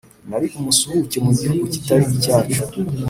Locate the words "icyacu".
2.15-2.61